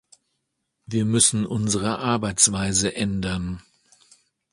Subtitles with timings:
[0.87, 3.61] Wir müssen unsere Arbeitsweise ändern.